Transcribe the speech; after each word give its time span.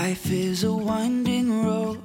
Life 0.00 0.32
is 0.32 0.64
a 0.64 0.68
winding 0.68 1.64
road. 1.64 1.98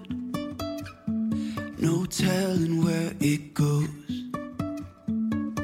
No 1.80 2.06
telling 2.06 2.84
where 2.84 3.12
it 3.20 3.54
goes. 3.54 3.88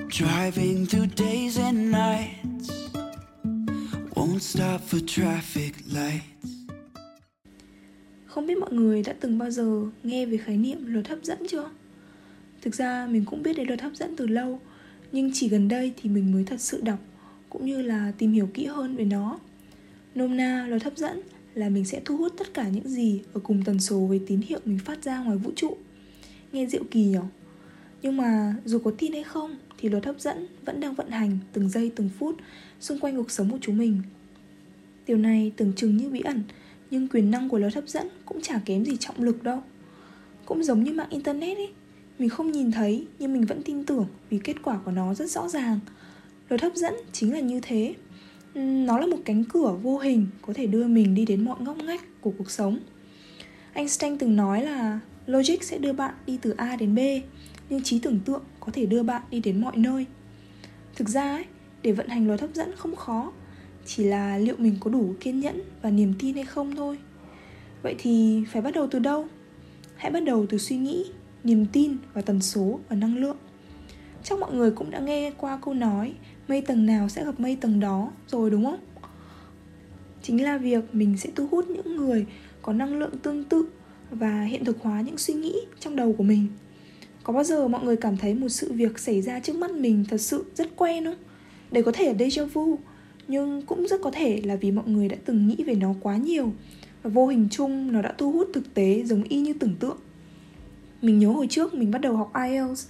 Driving 0.08 0.86
through 0.86 1.08
days 1.16 1.60
and 1.60 1.92
nights. 1.92 2.70
Won't 4.16 4.40
stop 4.40 4.82
for 4.82 5.00
traffic 5.06 5.72
lights. 5.92 6.50
Không 8.26 8.48
biết 8.48 8.58
mọi 8.58 8.74
người 8.74 9.04
đã 9.04 9.14
từng 9.20 9.38
bao 9.38 9.52
giờ 9.52 9.86
nghe 10.04 10.26
về 10.26 10.38
khái 10.38 10.58
niệm 10.58 10.86
luật 10.86 11.08
hấp 11.08 11.24
dẫn 11.24 11.38
chưa? 11.50 11.70
Thực 12.62 12.76
ra 12.76 13.08
mình 13.12 13.26
cũng 13.26 13.44
biết 13.44 13.58
đến 13.58 13.68
luật 13.68 13.82
hấp 13.82 13.96
dẫn 13.96 14.16
từ 14.16 14.28
lâu, 14.28 14.60
Nhưng 15.12 15.32
chỉ 15.34 15.50
gần 15.50 15.68
đây 15.68 15.94
thì 16.02 16.10
mình 16.10 16.32
mới 16.32 16.44
thật 16.44 16.62
sự 16.62 16.82
đọc, 16.82 17.00
Cũng 17.50 17.66
như 17.66 17.82
là 17.82 18.12
tìm 18.18 18.32
hiểu 18.32 18.50
kỹ 18.54 18.66
hơn 18.66 18.96
về 18.96 19.06
nó. 19.06 19.40
Nôm 20.16 20.38
na 20.38 20.66
luật 20.68 20.84
hấp 20.84 20.98
dẫn 20.98 21.22
là 21.56 21.70
mình 21.70 21.86
sẽ 21.86 22.02
thu 22.06 22.18
hút 22.18 22.34
tất 22.38 22.54
cả 22.54 22.70
những 22.70 22.90
gì 22.90 23.22
ở 23.34 23.40
cùng 23.44 23.64
tần 23.64 23.80
số 23.80 24.00
với 24.00 24.22
tín 24.28 24.42
hiệu 24.42 24.60
mình 24.66 24.80
phát 24.86 25.04
ra 25.04 25.20
ngoài 25.20 25.38
vũ 25.38 25.52
trụ. 25.56 25.78
Nghe 26.52 26.66
diệu 26.66 26.84
kỳ 26.92 27.06
nhỉ? 27.06 27.18
Nhưng 28.02 28.18
mà 28.18 28.56
dù 28.66 28.80
có 28.80 28.92
tin 28.98 29.14
hay 29.14 29.24
không, 29.24 29.56
thì 29.78 29.90
luật 29.90 30.06
hấp 30.06 30.20
dẫn 30.20 30.48
vẫn 30.66 30.80
đang 30.80 30.96
vận 30.96 31.10
hành 31.10 31.38
từng 31.54 31.70
giây 31.70 31.92
từng 31.96 32.10
phút 32.20 32.36
xung 32.80 33.00
quanh 33.00 33.16
cuộc 33.16 33.32
sống 33.32 33.52
của 33.52 33.58
chúng 33.62 33.78
mình. 33.78 34.02
Điều 35.08 35.18
này 35.18 35.52
tưởng 35.58 35.74
chừng 35.76 35.98
như 35.98 36.10
bí 36.10 36.22
ẩn, 36.22 36.44
nhưng 36.92 37.08
quyền 37.08 37.32
năng 37.32 37.50
của 37.50 37.58
luật 37.58 37.74
hấp 37.74 37.88
dẫn 37.88 38.08
cũng 38.26 38.42
chả 38.42 38.60
kém 38.66 38.86
gì 38.86 38.98
trọng 39.00 39.24
lực 39.24 39.44
đâu. 39.44 39.64
Cũng 40.46 40.64
giống 40.64 40.84
như 40.84 40.94
mạng 40.94 41.10
internet 41.10 41.58
ấy, 41.58 41.70
mình 42.20 42.30
không 42.30 42.52
nhìn 42.52 42.72
thấy, 42.72 43.08
nhưng 43.20 43.34
mình 43.34 43.46
vẫn 43.46 43.62
tin 43.64 43.84
tưởng 43.84 44.06
vì 44.30 44.40
kết 44.44 44.56
quả 44.64 44.80
của 44.86 44.92
nó 44.92 45.14
rất 45.14 45.32
rõ 45.32 45.48
ràng. 45.48 45.80
Luật 46.50 46.62
hấp 46.62 46.76
dẫn 46.76 46.94
chính 47.12 47.34
là 47.34 47.40
như 47.40 47.60
thế 47.64 47.96
nó 48.56 49.00
là 49.00 49.08
một 49.08 49.18
cánh 49.26 49.44
cửa 49.44 49.78
vô 49.82 49.98
hình 49.98 50.28
có 50.42 50.54
thể 50.54 50.68
đưa 50.68 50.88
mình 50.88 51.16
đi 51.16 51.26
đến 51.26 51.46
mọi 51.46 51.62
ngóc 51.62 51.78
ngách 51.78 52.22
của 52.22 52.32
cuộc 52.38 52.52
sống. 52.52 52.80
Einstein 53.74 54.18
từng 54.18 54.36
nói 54.36 54.64
là 54.64 55.00
logic 55.26 55.64
sẽ 55.64 55.78
đưa 55.78 55.94
bạn 55.94 56.14
đi 56.26 56.38
từ 56.42 56.54
A 56.58 56.76
đến 56.76 56.96
B 56.96 57.00
nhưng 57.70 57.84
trí 57.84 58.00
tưởng 58.00 58.20
tượng 58.26 58.44
có 58.60 58.72
thể 58.72 58.86
đưa 58.86 59.04
bạn 59.04 59.22
đi 59.30 59.40
đến 59.40 59.62
mọi 59.62 59.78
nơi. 59.78 60.06
Thực 60.96 61.10
ra 61.10 61.32
ấy, 61.32 61.46
để 61.82 61.92
vận 61.92 62.08
hành 62.08 62.28
luật 62.28 62.42
hấp 62.42 62.54
dẫn 62.54 62.72
không 62.78 62.96
khó 62.96 63.32
chỉ 63.86 64.04
là 64.04 64.38
liệu 64.38 64.56
mình 64.58 64.76
có 64.80 64.92
đủ 64.92 65.16
kiên 65.20 65.40
nhẫn 65.40 65.62
và 65.82 65.90
niềm 65.90 66.14
tin 66.20 66.36
hay 66.36 66.46
không 66.46 66.76
thôi. 66.76 66.98
Vậy 67.82 67.96
thì 67.98 68.44
phải 68.52 68.62
bắt 68.62 68.74
đầu 68.74 68.88
từ 68.92 69.00
đâu? 69.00 69.28
Hãy 69.96 70.12
bắt 70.12 70.24
đầu 70.24 70.46
từ 70.50 70.58
suy 70.58 70.78
nghĩ 70.78 71.06
niềm 71.44 71.66
tin 71.66 71.98
và 72.14 72.22
tần 72.22 72.42
số 72.42 72.80
và 72.90 72.96
năng 72.96 73.18
lượng. 73.18 73.38
Chắc 74.24 74.40
mọi 74.40 74.54
người 74.54 74.72
cũng 74.72 74.92
đã 74.92 75.00
nghe 75.00 75.32
qua 75.38 75.60
câu 75.62 75.74
nói 75.74 76.14
mây 76.48 76.62
tầng 76.62 76.86
nào 76.86 77.10
sẽ 77.10 77.26
gặp 77.26 77.40
mây 77.40 77.56
tầng 77.56 77.80
đó 77.80 78.12
rồi 78.28 78.50
đúng 78.50 78.66
không? 78.66 78.80
Chính 80.22 80.44
là 80.44 80.58
việc 80.58 80.96
mình 80.96 81.18
sẽ 81.18 81.30
thu 81.36 81.48
hút 81.48 81.70
những 81.70 81.96
người 81.96 82.26
có 82.62 82.74
năng 82.74 83.00
lượng 83.00 83.18
tương 83.18 83.44
tự 83.44 83.66
và 84.12 84.44
hiện 84.44 84.66
thực 84.66 84.82
hóa 84.82 85.02
những 85.02 85.18
suy 85.18 85.34
nghĩ 85.34 85.56
trong 85.80 85.96
đầu 85.96 86.14
của 86.14 86.24
mình. 86.24 86.48
Có 87.24 87.34
bao 87.34 87.44
giờ 87.44 87.68
mọi 87.68 87.84
người 87.84 87.98
cảm 87.98 88.18
thấy 88.18 88.34
một 88.34 88.50
sự 88.50 88.74
việc 88.74 89.00
xảy 89.00 89.22
ra 89.22 89.40
trước 89.40 89.56
mắt 89.56 89.72
mình 89.72 90.06
thật 90.10 90.22
sự 90.22 90.46
rất 90.56 90.76
quen 90.76 91.06
không? 91.06 91.18
Đây 91.72 91.84
có 91.84 91.92
thể 91.92 92.06
là 92.06 92.14
déjà 92.14 92.46
vu, 92.46 92.78
nhưng 93.28 93.62
cũng 93.62 93.88
rất 93.88 94.02
có 94.04 94.12
thể 94.12 94.42
là 94.44 94.56
vì 94.56 94.72
mọi 94.72 94.88
người 94.88 95.08
đã 95.08 95.18
từng 95.26 95.48
nghĩ 95.48 95.64
về 95.64 95.76
nó 95.76 95.94
quá 96.02 96.18
nhiều 96.18 96.54
và 97.04 97.10
vô 97.10 97.28
hình 97.28 97.48
chung 97.52 97.92
nó 97.92 98.02
đã 98.02 98.14
thu 98.18 98.32
hút 98.32 98.50
thực 98.54 98.74
tế 98.74 99.04
giống 99.06 99.24
y 99.24 99.40
như 99.40 99.54
tưởng 99.54 99.76
tượng. 99.80 99.98
Mình 101.02 101.20
nhớ 101.20 101.28
hồi 101.28 101.48
trước 101.50 101.74
mình 101.74 101.92
bắt 101.92 102.02
đầu 102.02 102.16
học 102.16 102.32
IELTS 102.50 102.88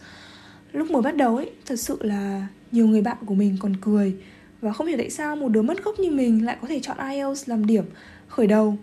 lúc 0.73 0.91
mới 0.91 1.01
bắt 1.01 1.17
đầu 1.17 1.35
ấy, 1.35 1.51
thật 1.65 1.75
sự 1.75 1.97
là 2.01 2.47
nhiều 2.71 2.87
người 2.87 3.01
bạn 3.01 3.17
của 3.25 3.35
mình 3.35 3.57
còn 3.59 3.75
cười. 3.81 4.15
Và 4.61 4.73
không 4.73 4.87
hiểu 4.87 4.97
tại 4.97 5.09
sao 5.09 5.35
một 5.35 5.49
đứa 5.49 5.61
mất 5.61 5.83
gốc 5.83 5.99
như 5.99 6.11
mình 6.11 6.45
lại 6.45 6.57
có 6.61 6.67
thể 6.67 6.79
chọn 6.79 6.97
IELTS 7.11 7.49
làm 7.49 7.65
điểm, 7.65 7.85
khởi 8.27 8.47
đầu. 8.47 8.77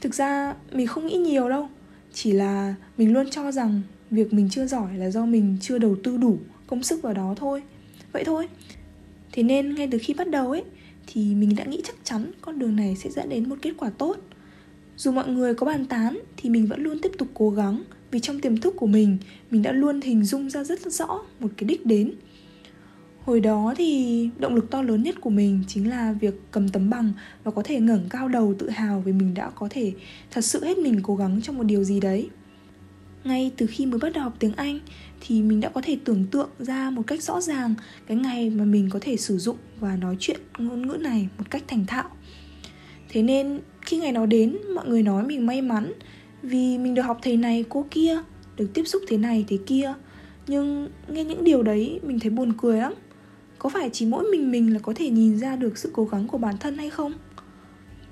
Thực 0.00 0.14
ra, 0.14 0.54
mình 0.72 0.86
không 0.86 1.06
nghĩ 1.06 1.16
nhiều 1.16 1.48
đâu. 1.48 1.68
Chỉ 2.12 2.32
là 2.32 2.74
mình 2.98 3.12
luôn 3.12 3.30
cho 3.30 3.52
rằng 3.52 3.82
việc 4.10 4.32
mình 4.32 4.48
chưa 4.50 4.66
giỏi 4.66 4.96
là 4.96 5.10
do 5.10 5.26
mình 5.26 5.56
chưa 5.60 5.78
đầu 5.78 5.96
tư 6.02 6.16
đủ 6.16 6.38
công 6.66 6.82
sức 6.82 7.02
vào 7.02 7.14
đó 7.14 7.34
thôi. 7.36 7.62
Vậy 8.12 8.24
thôi. 8.24 8.48
Thế 9.32 9.42
nên 9.42 9.74
ngay 9.74 9.88
từ 9.90 9.98
khi 10.02 10.14
bắt 10.14 10.30
đầu 10.30 10.50
ấy, 10.50 10.64
thì 11.06 11.34
mình 11.34 11.56
đã 11.56 11.64
nghĩ 11.64 11.80
chắc 11.84 11.94
chắn 12.04 12.32
con 12.40 12.58
đường 12.58 12.76
này 12.76 12.96
sẽ 12.96 13.10
dẫn 13.10 13.28
đến 13.28 13.48
một 13.48 13.56
kết 13.62 13.72
quả 13.76 13.90
tốt. 13.90 14.16
Dù 14.96 15.12
mọi 15.12 15.28
người 15.28 15.54
có 15.54 15.66
bàn 15.66 15.86
tán, 15.86 16.18
thì 16.36 16.50
mình 16.50 16.66
vẫn 16.66 16.82
luôn 16.82 16.98
tiếp 17.02 17.12
tục 17.18 17.28
cố 17.34 17.50
gắng 17.50 17.82
vì 18.10 18.20
trong 18.20 18.40
tiềm 18.40 18.56
thức 18.56 18.74
của 18.76 18.86
mình 18.86 19.18
mình 19.50 19.62
đã 19.62 19.72
luôn 19.72 20.00
hình 20.00 20.24
dung 20.24 20.50
ra 20.50 20.64
rất 20.64 20.92
rõ 20.92 21.20
một 21.40 21.48
cái 21.56 21.64
đích 21.68 21.86
đến. 21.86 22.12
Hồi 23.24 23.40
đó 23.40 23.74
thì 23.76 24.28
động 24.38 24.54
lực 24.54 24.70
to 24.70 24.82
lớn 24.82 25.02
nhất 25.02 25.20
của 25.20 25.30
mình 25.30 25.62
chính 25.66 25.90
là 25.90 26.12
việc 26.12 26.34
cầm 26.50 26.68
tấm 26.68 26.90
bằng 26.90 27.12
và 27.44 27.50
có 27.50 27.62
thể 27.62 27.80
ngẩng 27.80 28.06
cao 28.10 28.28
đầu 28.28 28.54
tự 28.58 28.70
hào 28.70 29.00
vì 29.00 29.12
mình 29.12 29.34
đã 29.34 29.50
có 29.50 29.68
thể 29.70 29.92
thật 30.30 30.40
sự 30.40 30.64
hết 30.64 30.78
mình 30.78 31.00
cố 31.02 31.16
gắng 31.16 31.40
trong 31.42 31.58
một 31.58 31.64
điều 31.64 31.84
gì 31.84 32.00
đấy. 32.00 32.28
Ngay 33.24 33.50
từ 33.56 33.66
khi 33.66 33.86
mới 33.86 33.98
bắt 33.98 34.12
đầu 34.12 34.24
học 34.24 34.36
tiếng 34.38 34.52
anh 34.56 34.80
thì 35.20 35.42
mình 35.42 35.60
đã 35.60 35.68
có 35.68 35.80
thể 35.84 35.98
tưởng 36.04 36.26
tượng 36.30 36.50
ra 36.58 36.90
một 36.90 37.02
cách 37.06 37.22
rõ 37.22 37.40
ràng 37.40 37.74
cái 38.06 38.16
ngày 38.16 38.50
mà 38.50 38.64
mình 38.64 38.88
có 38.90 38.98
thể 39.02 39.16
sử 39.16 39.38
dụng 39.38 39.56
và 39.80 39.96
nói 39.96 40.16
chuyện 40.20 40.40
ngôn 40.58 40.86
ngữ 40.86 40.96
này 40.96 41.28
một 41.38 41.50
cách 41.50 41.62
thành 41.68 41.86
thạo. 41.86 42.08
Thế 43.08 43.22
nên 43.22 43.60
khi 43.80 43.98
ngày 43.98 44.12
đó 44.12 44.26
đến, 44.26 44.56
mọi 44.74 44.88
người 44.88 45.02
nói 45.02 45.26
mình 45.26 45.46
may 45.46 45.62
mắn 45.62 45.92
vì 46.42 46.78
mình 46.78 46.94
được 46.94 47.02
học 47.02 47.18
thầy 47.22 47.36
này, 47.36 47.64
cô 47.68 47.86
kia, 47.90 48.18
được 48.56 48.70
tiếp 48.74 48.84
xúc 48.84 49.02
thế 49.08 49.16
này 49.16 49.44
thế 49.48 49.58
kia. 49.66 49.94
Nhưng 50.46 50.88
nghe 51.08 51.24
những 51.24 51.44
điều 51.44 51.62
đấy, 51.62 52.00
mình 52.02 52.20
thấy 52.20 52.30
buồn 52.30 52.52
cười 52.58 52.78
lắm. 52.78 52.94
Có 53.58 53.68
phải 53.68 53.90
chỉ 53.92 54.06
mỗi 54.06 54.24
mình 54.30 54.50
mình 54.50 54.74
là 54.74 54.78
có 54.78 54.92
thể 54.96 55.10
nhìn 55.10 55.38
ra 55.38 55.56
được 55.56 55.78
sự 55.78 55.90
cố 55.92 56.04
gắng 56.04 56.28
của 56.28 56.38
bản 56.38 56.54
thân 56.60 56.78
hay 56.78 56.90
không? 56.90 57.12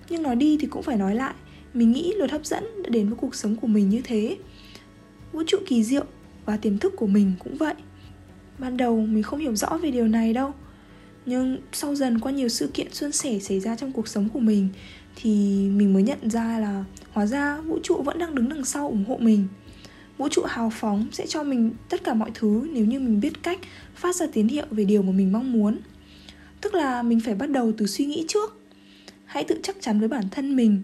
Nhưng 0.08 0.22
nói 0.22 0.36
đi 0.36 0.58
thì 0.60 0.66
cũng 0.66 0.82
phải 0.82 0.96
nói 0.96 1.14
lại, 1.14 1.34
mình 1.74 1.92
nghĩ 1.92 2.12
luật 2.16 2.30
hấp 2.30 2.46
dẫn 2.46 2.64
đã 2.82 2.90
đến 2.90 3.08
với 3.08 3.16
cuộc 3.16 3.34
sống 3.34 3.56
của 3.56 3.66
mình 3.66 3.88
như 3.88 4.00
thế. 4.04 4.36
Vũ 5.32 5.42
trụ 5.46 5.58
kỳ 5.66 5.84
diệu 5.84 6.04
và 6.44 6.56
tiềm 6.56 6.78
thức 6.78 6.92
của 6.96 7.06
mình 7.06 7.32
cũng 7.38 7.56
vậy. 7.56 7.74
Ban 8.58 8.76
đầu 8.76 9.00
mình 9.00 9.22
không 9.22 9.38
hiểu 9.38 9.56
rõ 9.56 9.78
về 9.82 9.90
điều 9.90 10.08
này 10.08 10.32
đâu. 10.32 10.52
Nhưng 11.26 11.58
sau 11.72 11.94
dần 11.94 12.18
qua 12.18 12.32
nhiều 12.32 12.48
sự 12.48 12.70
kiện 12.74 12.92
suôn 12.92 13.12
sẻ 13.12 13.38
xảy 13.38 13.60
ra 13.60 13.76
trong 13.76 13.92
cuộc 13.92 14.08
sống 14.08 14.28
của 14.28 14.40
mình 14.40 14.68
thì 15.20 15.30
mình 15.74 15.92
mới 15.94 16.02
nhận 16.02 16.30
ra 16.30 16.58
là 16.58 16.84
hóa 17.12 17.26
ra 17.26 17.60
vũ 17.60 17.78
trụ 17.82 18.02
vẫn 18.02 18.18
đang 18.18 18.34
đứng 18.34 18.48
đằng 18.48 18.64
sau 18.64 18.88
ủng 18.88 19.04
hộ 19.08 19.16
mình. 19.16 19.48
Vũ 20.18 20.28
trụ 20.28 20.42
hào 20.46 20.70
phóng 20.74 21.06
sẽ 21.12 21.26
cho 21.26 21.42
mình 21.42 21.70
tất 21.88 22.04
cả 22.04 22.14
mọi 22.14 22.30
thứ 22.34 22.68
nếu 22.72 22.84
như 22.84 23.00
mình 23.00 23.20
biết 23.20 23.42
cách 23.42 23.58
phát 23.94 24.16
ra 24.16 24.26
tín 24.32 24.48
hiệu 24.48 24.66
về 24.70 24.84
điều 24.84 25.02
mà 25.02 25.12
mình 25.12 25.32
mong 25.32 25.52
muốn. 25.52 25.78
Tức 26.60 26.74
là 26.74 27.02
mình 27.02 27.20
phải 27.20 27.34
bắt 27.34 27.50
đầu 27.50 27.72
từ 27.78 27.86
suy 27.86 28.06
nghĩ 28.06 28.24
trước. 28.28 28.60
Hãy 29.24 29.44
tự 29.44 29.60
chắc 29.62 29.76
chắn 29.80 29.98
với 29.98 30.08
bản 30.08 30.24
thân 30.30 30.56
mình, 30.56 30.82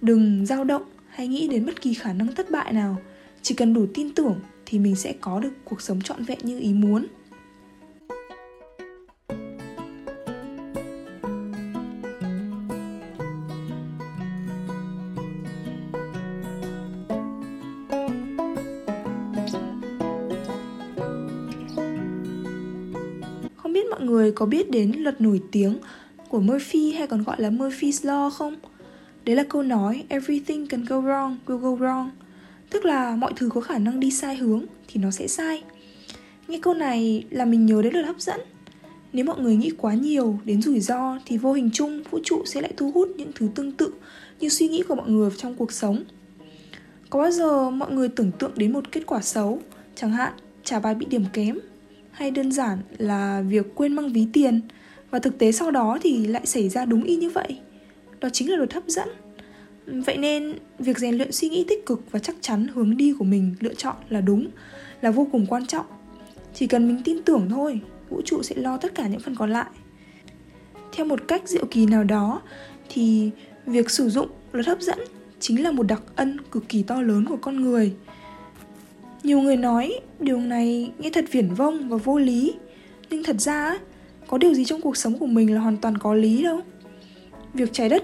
đừng 0.00 0.46
dao 0.46 0.64
động 0.64 0.82
hay 1.08 1.28
nghĩ 1.28 1.48
đến 1.48 1.66
bất 1.66 1.80
kỳ 1.82 1.94
khả 1.94 2.12
năng 2.12 2.34
thất 2.34 2.50
bại 2.50 2.72
nào. 2.72 2.96
Chỉ 3.42 3.54
cần 3.54 3.74
đủ 3.74 3.86
tin 3.94 4.14
tưởng 4.14 4.40
thì 4.66 4.78
mình 4.78 4.96
sẽ 4.96 5.14
có 5.20 5.40
được 5.40 5.52
cuộc 5.64 5.82
sống 5.82 6.00
trọn 6.00 6.24
vẹn 6.24 6.38
như 6.42 6.60
ý 6.60 6.74
muốn. 6.74 7.06
Người 24.12 24.32
có 24.32 24.46
biết 24.46 24.70
đến 24.70 24.92
luật 24.98 25.20
nổi 25.20 25.40
tiếng 25.52 25.78
của 26.28 26.40
Murphy 26.40 26.92
hay 26.92 27.06
còn 27.06 27.22
gọi 27.22 27.36
là 27.38 27.50
Murphy's 27.50 28.06
Law 28.08 28.30
không? 28.30 28.56
Đấy 29.24 29.36
là 29.36 29.44
câu 29.48 29.62
nói, 29.62 30.04
Everything 30.08 30.66
can 30.66 30.84
go 30.84 30.96
wrong, 31.00 31.36
will 31.46 31.56
go 31.56 31.68
wrong. 31.68 32.08
Tức 32.70 32.84
là 32.84 33.16
mọi 33.16 33.32
thứ 33.36 33.50
có 33.54 33.60
khả 33.60 33.78
năng 33.78 34.00
đi 34.00 34.10
sai 34.10 34.36
hướng 34.36 34.64
thì 34.88 35.00
nó 35.00 35.10
sẽ 35.10 35.28
sai. 35.28 35.62
Nghe 36.48 36.58
câu 36.62 36.74
này 36.74 37.24
là 37.30 37.44
mình 37.44 37.66
nhớ 37.66 37.82
đến 37.82 37.92
luật 37.92 38.06
hấp 38.06 38.20
dẫn. 38.20 38.40
Nếu 39.12 39.24
mọi 39.24 39.40
người 39.40 39.56
nghĩ 39.56 39.70
quá 39.78 39.94
nhiều 39.94 40.38
đến 40.44 40.62
rủi 40.62 40.80
ro 40.80 41.18
thì 41.26 41.38
vô 41.38 41.52
hình 41.52 41.70
chung 41.72 42.02
vũ 42.10 42.18
trụ 42.24 42.42
sẽ 42.46 42.60
lại 42.60 42.72
thu 42.76 42.90
hút 42.90 43.08
những 43.16 43.30
thứ 43.34 43.48
tương 43.54 43.72
tự 43.72 43.92
như 44.40 44.48
suy 44.48 44.68
nghĩ 44.68 44.82
của 44.88 44.94
mọi 44.94 45.10
người 45.10 45.30
trong 45.36 45.54
cuộc 45.54 45.72
sống. 45.72 46.04
Có 47.10 47.18
bao 47.18 47.30
giờ 47.30 47.70
mọi 47.70 47.92
người 47.92 48.08
tưởng 48.08 48.30
tượng 48.38 48.52
đến 48.56 48.72
một 48.72 48.92
kết 48.92 49.06
quả 49.06 49.20
xấu? 49.22 49.60
Chẳng 49.94 50.10
hạn 50.10 50.32
trả 50.64 50.80
bài 50.80 50.94
bị 50.94 51.06
điểm 51.06 51.24
kém 51.32 51.58
hay 52.12 52.30
đơn 52.30 52.52
giản 52.52 52.78
là 52.98 53.42
việc 53.48 53.74
quên 53.74 53.92
mang 53.92 54.12
ví 54.12 54.26
tiền 54.32 54.60
và 55.10 55.18
thực 55.18 55.38
tế 55.38 55.52
sau 55.52 55.70
đó 55.70 55.98
thì 56.02 56.26
lại 56.26 56.46
xảy 56.46 56.68
ra 56.68 56.84
đúng 56.84 57.04
y 57.04 57.16
như 57.16 57.30
vậy 57.30 57.58
đó 58.20 58.28
chính 58.32 58.50
là 58.50 58.56
luật 58.56 58.72
hấp 58.72 58.86
dẫn 58.86 59.08
Vậy 59.86 60.16
nên 60.16 60.54
việc 60.78 60.98
rèn 60.98 61.14
luyện 61.14 61.32
suy 61.32 61.48
nghĩ 61.48 61.64
tích 61.68 61.86
cực 61.86 62.02
và 62.10 62.18
chắc 62.18 62.36
chắn 62.40 62.68
hướng 62.74 62.96
đi 62.96 63.14
của 63.18 63.24
mình 63.24 63.54
lựa 63.60 63.74
chọn 63.74 63.96
là 64.08 64.20
đúng 64.20 64.48
là 65.00 65.10
vô 65.10 65.28
cùng 65.32 65.46
quan 65.46 65.66
trọng. 65.66 65.86
Chỉ 66.54 66.66
cần 66.66 66.88
mình 66.88 67.00
tin 67.04 67.22
tưởng 67.22 67.48
thôi, 67.50 67.80
vũ 68.08 68.22
trụ 68.24 68.42
sẽ 68.42 68.54
lo 68.56 68.76
tất 68.76 68.94
cả 68.94 69.08
những 69.08 69.20
phần 69.20 69.34
còn 69.34 69.50
lại. 69.50 69.66
Theo 70.92 71.06
một 71.06 71.20
cách 71.28 71.48
diệu 71.48 71.64
kỳ 71.70 71.86
nào 71.86 72.04
đó 72.04 72.42
thì 72.88 73.30
việc 73.66 73.90
sử 73.90 74.08
dụng 74.08 74.28
luật 74.52 74.66
hấp 74.66 74.80
dẫn 74.80 74.98
chính 75.40 75.62
là 75.62 75.70
một 75.70 75.82
đặc 75.82 76.02
ân 76.16 76.36
cực 76.50 76.68
kỳ 76.68 76.82
to 76.82 77.02
lớn 77.02 77.24
của 77.28 77.36
con 77.36 77.62
người. 77.62 77.92
Nhiều 79.22 79.40
người 79.40 79.56
nói 79.56 80.00
điều 80.20 80.40
này 80.40 80.92
nghe 80.98 81.10
thật 81.10 81.24
viển 81.30 81.54
vông 81.54 81.88
và 81.88 81.96
vô 81.96 82.18
lý, 82.18 82.54
nhưng 83.10 83.22
thật 83.22 83.40
ra 83.40 83.78
có 84.26 84.38
điều 84.38 84.54
gì 84.54 84.64
trong 84.64 84.80
cuộc 84.80 84.96
sống 84.96 85.18
của 85.18 85.26
mình 85.26 85.54
là 85.54 85.60
hoàn 85.60 85.76
toàn 85.76 85.98
có 85.98 86.14
lý 86.14 86.42
đâu. 86.42 86.60
Việc 87.54 87.72
trái 87.72 87.88
đất 87.88 88.02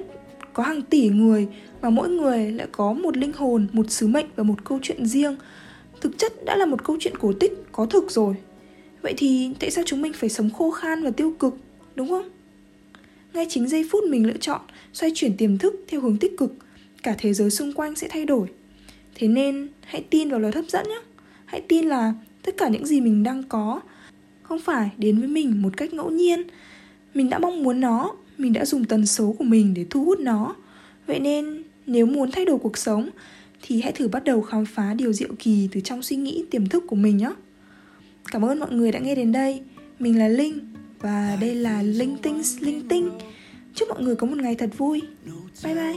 có 0.52 0.62
hàng 0.62 0.82
tỷ 0.82 1.08
người 1.08 1.48
mà 1.82 1.90
mỗi 1.90 2.08
người 2.08 2.52
lại 2.52 2.66
có 2.72 2.92
một 2.92 3.16
linh 3.16 3.32
hồn, 3.32 3.66
một 3.72 3.90
sứ 3.90 4.06
mệnh 4.06 4.26
và 4.36 4.42
một 4.42 4.64
câu 4.64 4.78
chuyện 4.82 5.06
riêng. 5.06 5.36
Thực 6.00 6.18
chất 6.18 6.44
đã 6.44 6.56
là 6.56 6.66
một 6.66 6.84
câu 6.84 6.96
chuyện 7.00 7.16
cổ 7.18 7.32
tích 7.32 7.52
có 7.72 7.86
thực 7.86 8.10
rồi. 8.10 8.34
Vậy 9.02 9.14
thì 9.16 9.50
tại 9.60 9.70
sao 9.70 9.84
chúng 9.86 10.02
mình 10.02 10.12
phải 10.12 10.28
sống 10.28 10.50
khô 10.50 10.70
khan 10.70 11.04
và 11.04 11.10
tiêu 11.10 11.34
cực, 11.38 11.56
đúng 11.94 12.08
không? 12.08 12.28
Ngay 13.34 13.46
chính 13.48 13.68
giây 13.68 13.88
phút 13.90 14.04
mình 14.04 14.26
lựa 14.26 14.36
chọn 14.40 14.60
xoay 14.92 15.12
chuyển 15.14 15.36
tiềm 15.36 15.58
thức 15.58 15.74
theo 15.88 16.00
hướng 16.00 16.16
tích 16.16 16.38
cực, 16.38 16.54
cả 17.02 17.14
thế 17.18 17.32
giới 17.32 17.50
xung 17.50 17.72
quanh 17.72 17.94
sẽ 17.94 18.08
thay 18.10 18.24
đổi. 18.24 18.48
Thế 19.18 19.28
nên 19.28 19.68
hãy 19.84 20.04
tin 20.10 20.30
vào 20.30 20.40
lời 20.40 20.52
hấp 20.54 20.64
dẫn 20.68 20.88
nhé. 20.88 21.00
Hãy 21.44 21.60
tin 21.68 21.86
là 21.86 22.14
tất 22.42 22.56
cả 22.56 22.68
những 22.68 22.86
gì 22.86 23.00
mình 23.00 23.22
đang 23.22 23.42
có 23.42 23.80
không 24.42 24.58
phải 24.60 24.90
đến 24.98 25.18
với 25.18 25.28
mình 25.28 25.62
một 25.62 25.76
cách 25.76 25.94
ngẫu 25.94 26.10
nhiên. 26.10 26.42
Mình 27.14 27.30
đã 27.30 27.38
mong 27.38 27.62
muốn 27.62 27.80
nó, 27.80 28.12
mình 28.38 28.52
đã 28.52 28.64
dùng 28.64 28.84
tần 28.84 29.06
số 29.06 29.34
của 29.38 29.44
mình 29.44 29.74
để 29.74 29.86
thu 29.90 30.04
hút 30.04 30.20
nó. 30.20 30.56
Vậy 31.06 31.20
nên 31.20 31.62
nếu 31.86 32.06
muốn 32.06 32.30
thay 32.30 32.44
đổi 32.44 32.58
cuộc 32.58 32.78
sống 32.78 33.08
thì 33.62 33.80
hãy 33.80 33.92
thử 33.92 34.08
bắt 34.08 34.24
đầu 34.24 34.42
khám 34.42 34.64
phá 34.66 34.94
điều 34.94 35.12
diệu 35.12 35.28
kỳ 35.38 35.68
từ 35.72 35.80
trong 35.80 36.02
suy 36.02 36.16
nghĩ 36.16 36.44
tiềm 36.50 36.66
thức 36.66 36.84
của 36.86 36.96
mình 36.96 37.16
nhé. 37.16 37.30
Cảm 38.30 38.44
ơn 38.44 38.60
mọi 38.60 38.72
người 38.72 38.92
đã 38.92 38.98
nghe 38.98 39.14
đến 39.14 39.32
đây. 39.32 39.60
Mình 39.98 40.18
là 40.18 40.28
Linh 40.28 40.58
và 41.00 41.38
đây 41.40 41.54
là 41.54 41.82
Linh 41.82 42.16
Tinh 42.22 42.42
Linh 42.60 42.88
Tinh. 42.88 43.10
Chúc 43.74 43.88
mọi 43.88 44.02
người 44.02 44.16
có 44.16 44.26
một 44.26 44.36
ngày 44.36 44.54
thật 44.54 44.70
vui. 44.76 45.02
Bye 45.64 45.74
bye. 45.74 45.96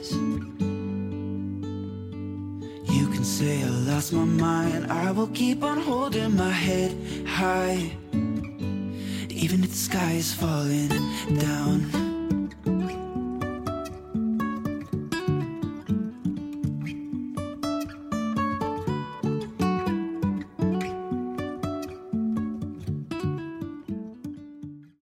say 3.41 3.63
I 3.63 3.69
lost 3.89 4.13
my 4.13 4.23
mind. 4.23 4.91
I 4.91 5.09
will 5.11 5.31
keep 5.39 5.63
on 5.63 5.79
holding 5.79 6.35
my 6.35 6.51
head 6.51 6.91
high. 7.25 7.91
Even 9.43 9.63
if 9.63 9.71
the 9.71 9.81
sky 9.89 10.11
is 10.11 10.31
falling 10.31 10.89
down 11.39 12.10